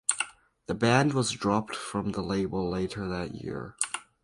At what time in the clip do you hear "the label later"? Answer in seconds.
2.13-3.07